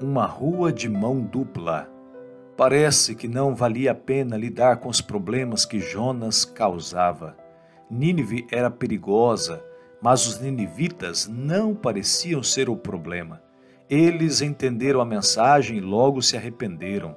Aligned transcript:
Uma 0.00 0.26
rua 0.26 0.72
de 0.72 0.88
mão 0.88 1.20
dupla. 1.20 1.88
Parece 2.56 3.14
que 3.14 3.28
não 3.28 3.54
valia 3.54 3.92
a 3.92 3.94
pena 3.94 4.36
lidar 4.36 4.78
com 4.78 4.88
os 4.88 5.00
problemas 5.00 5.64
que 5.64 5.78
Jonas 5.78 6.44
causava. 6.44 7.36
Nínive 7.88 8.44
era 8.50 8.68
perigosa, 8.68 9.64
mas 10.02 10.26
os 10.26 10.40
ninivitas 10.40 11.28
não 11.28 11.76
pareciam 11.76 12.42
ser 12.42 12.68
o 12.68 12.76
problema. 12.76 13.40
Eles 13.88 14.40
entenderam 14.42 15.00
a 15.00 15.04
mensagem 15.04 15.78
e 15.78 15.80
logo 15.80 16.20
se 16.20 16.36
arrependeram. 16.36 17.14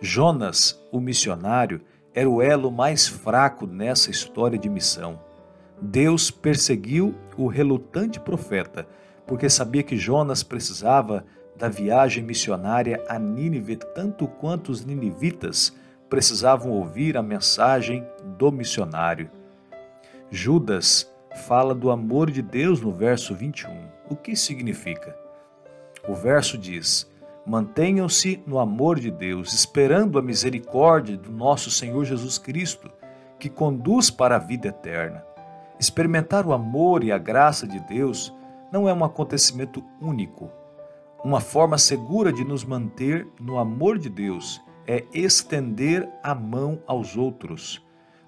Jonas, 0.00 0.80
o 0.92 1.00
missionário, 1.00 1.80
era 2.14 2.30
o 2.30 2.40
elo 2.40 2.70
mais 2.70 3.08
fraco 3.08 3.66
nessa 3.66 4.12
história 4.12 4.56
de 4.56 4.68
missão. 4.68 5.18
Deus 5.80 6.30
perseguiu 6.30 7.16
o 7.36 7.48
relutante 7.48 8.20
profeta, 8.20 8.86
porque 9.26 9.50
sabia 9.50 9.82
que 9.82 9.96
Jonas 9.96 10.44
precisava 10.44 11.24
da 11.62 11.68
viagem 11.68 12.24
missionária 12.24 13.04
a 13.08 13.20
Nínive 13.20 13.76
tanto 13.76 14.26
quanto 14.26 14.72
os 14.72 14.84
ninivitas 14.84 15.72
precisavam 16.10 16.72
ouvir 16.72 17.16
a 17.16 17.22
mensagem 17.22 18.04
do 18.36 18.50
missionário. 18.50 19.30
Judas 20.28 21.08
fala 21.46 21.72
do 21.72 21.92
amor 21.92 22.32
de 22.32 22.42
Deus 22.42 22.80
no 22.80 22.90
verso 22.90 23.32
21. 23.32 23.70
O 24.10 24.16
que 24.16 24.34
significa? 24.34 25.16
O 26.08 26.16
verso 26.16 26.58
diz: 26.58 27.08
Mantenham-se 27.46 28.42
no 28.44 28.58
amor 28.58 28.98
de 28.98 29.12
Deus, 29.12 29.52
esperando 29.52 30.18
a 30.18 30.22
misericórdia 30.22 31.16
do 31.16 31.30
nosso 31.30 31.70
Senhor 31.70 32.04
Jesus 32.04 32.38
Cristo, 32.38 32.90
que 33.38 33.48
conduz 33.48 34.10
para 34.10 34.34
a 34.34 34.40
vida 34.40 34.66
eterna. 34.66 35.24
Experimentar 35.78 36.44
o 36.44 36.52
amor 36.52 37.04
e 37.04 37.12
a 37.12 37.18
graça 37.18 37.68
de 37.68 37.78
Deus 37.78 38.34
não 38.72 38.88
é 38.88 38.92
um 38.92 39.04
acontecimento 39.04 39.80
único. 40.00 40.50
Uma 41.24 41.40
forma 41.40 41.78
segura 41.78 42.32
de 42.32 42.44
nos 42.44 42.64
manter 42.64 43.28
no 43.38 43.56
amor 43.56 43.96
de 43.96 44.08
Deus 44.08 44.60
é 44.88 45.04
estender 45.14 46.08
a 46.20 46.34
mão 46.34 46.82
aos 46.84 47.16
outros. 47.16 47.80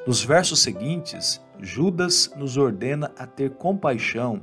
Nos 0.06 0.22
versos 0.22 0.62
seguintes, 0.62 1.44
Judas 1.58 2.32
nos 2.36 2.56
ordena 2.56 3.10
a 3.18 3.26
ter 3.26 3.50
compaixão 3.50 4.42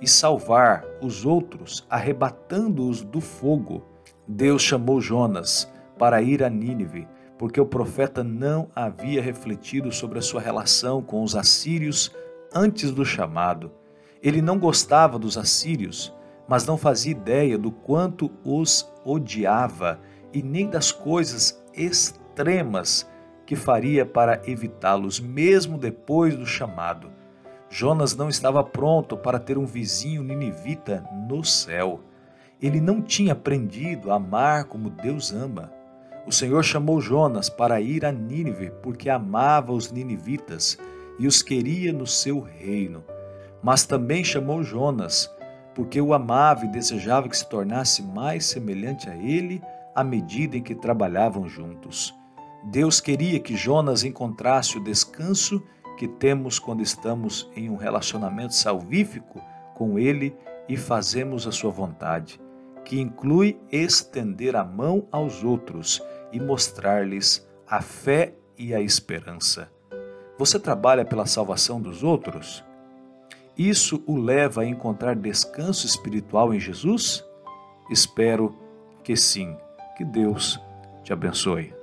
e 0.00 0.06
salvar 0.06 0.84
os 1.02 1.26
outros, 1.26 1.84
arrebatando-os 1.90 3.02
do 3.02 3.20
fogo. 3.20 3.82
Deus 4.28 4.62
chamou 4.62 5.00
Jonas 5.00 5.68
para 5.98 6.22
ir 6.22 6.44
a 6.44 6.48
Nínive, 6.48 7.08
porque 7.36 7.60
o 7.60 7.66
profeta 7.66 8.22
não 8.22 8.70
havia 8.76 9.20
refletido 9.20 9.90
sobre 9.90 10.20
a 10.20 10.22
sua 10.22 10.40
relação 10.40 11.02
com 11.02 11.24
os 11.24 11.34
assírios 11.34 12.14
antes 12.54 12.92
do 12.92 13.04
chamado. 13.04 13.72
Ele 14.22 14.40
não 14.40 14.56
gostava 14.56 15.18
dos 15.18 15.36
assírios, 15.36 16.14
mas 16.48 16.66
não 16.66 16.78
fazia 16.78 17.12
ideia 17.12 17.58
do 17.58 17.70
quanto 17.70 18.30
os 18.42 18.90
odiava 19.04 20.00
e 20.32 20.42
nem 20.42 20.68
das 20.68 20.90
coisas 20.90 21.62
extremas 21.74 23.08
que 23.44 23.54
faria 23.54 24.04
para 24.04 24.42
evitá-los, 24.46 25.20
mesmo 25.20 25.78
depois 25.78 26.34
do 26.34 26.46
chamado. 26.46 27.10
Jonas 27.70 28.16
não 28.16 28.28
estava 28.28 28.64
pronto 28.64 29.16
para 29.16 29.38
ter 29.38 29.58
um 29.58 29.66
vizinho 29.66 30.22
ninivita 30.22 31.04
no 31.28 31.44
céu. 31.44 32.00
Ele 32.60 32.80
não 32.80 33.02
tinha 33.02 33.34
aprendido 33.34 34.10
a 34.10 34.16
amar 34.16 34.64
como 34.64 34.90
Deus 34.90 35.32
ama. 35.32 35.70
O 36.26 36.32
Senhor 36.32 36.62
chamou 36.62 37.00
Jonas 37.00 37.48
para 37.48 37.80
ir 37.80 38.04
a 38.04 38.12
Nínive 38.12 38.70
porque 38.82 39.08
amava 39.08 39.72
os 39.72 39.90
ninivitas 39.90 40.78
e 41.18 41.26
os 41.26 41.42
queria 41.42 41.92
no 41.92 42.06
seu 42.06 42.40
reino. 42.40 43.04
Mas 43.62 43.84
também 43.84 44.24
chamou 44.24 44.62
Jonas 44.62 45.30
porque 45.74 46.00
o 46.00 46.12
amava 46.12 46.64
e 46.64 46.68
desejava 46.68 47.28
que 47.28 47.36
se 47.36 47.48
tornasse 47.48 48.02
mais 48.02 48.46
semelhante 48.46 49.08
a 49.08 49.16
ele 49.16 49.62
à 49.94 50.02
medida 50.04 50.56
em 50.56 50.62
que 50.62 50.74
trabalhavam 50.74 51.48
juntos. 51.48 52.14
Deus 52.64 53.00
queria 53.00 53.40
que 53.40 53.56
Jonas 53.56 54.04
encontrasse 54.04 54.76
o 54.76 54.82
descanso 54.82 55.62
que 55.96 56.06
temos 56.06 56.58
quando 56.58 56.82
estamos 56.82 57.50
em 57.56 57.68
um 57.68 57.76
relacionamento 57.76 58.54
salvífico 58.54 59.40
com 59.74 59.98
Ele 59.98 60.36
e 60.68 60.76
fazemos 60.76 61.46
a 61.46 61.52
Sua 61.52 61.70
vontade, 61.70 62.40
que 62.84 63.00
inclui 63.00 63.58
estender 63.70 64.54
a 64.54 64.64
mão 64.64 65.06
aos 65.10 65.42
outros 65.42 66.02
e 66.32 66.38
mostrar-lhes 66.38 67.46
a 67.66 67.82
fé 67.82 68.34
e 68.56 68.74
a 68.74 68.80
esperança. 68.80 69.70
Você 70.38 70.58
trabalha 70.58 71.04
pela 71.04 71.26
salvação 71.26 71.80
dos 71.80 72.04
outros? 72.04 72.64
Isso 73.58 74.00
o 74.06 74.16
leva 74.16 74.62
a 74.62 74.66
encontrar 74.66 75.16
descanso 75.16 75.84
espiritual 75.84 76.54
em 76.54 76.60
Jesus? 76.60 77.24
Espero 77.90 78.54
que 79.02 79.16
sim. 79.16 79.56
Que 79.96 80.04
Deus 80.04 80.60
te 81.02 81.12
abençoe. 81.12 81.77